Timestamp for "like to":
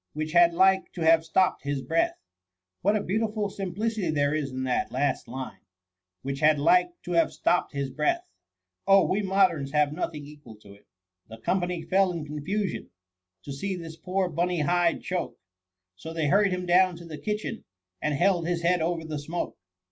0.55-1.01, 6.57-7.11